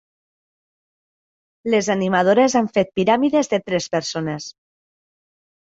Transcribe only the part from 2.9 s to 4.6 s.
piràmides de tres persones.